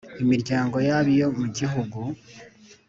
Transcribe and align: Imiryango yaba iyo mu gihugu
Imiryango 0.23 0.75
yaba 0.87 1.09
iyo 1.15 1.27
mu 1.37 1.45
gihugu 1.57 1.99